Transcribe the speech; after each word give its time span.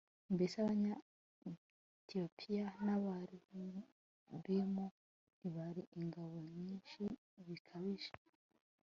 Mbese 0.33 0.55
Abanyetiyopiya 0.63 2.65
nAbalubimu 2.85 4.85
ntibari 5.37 5.81
ingabo 5.99 6.35
nyinshi 6.55 7.01
bikabije 7.47 8.11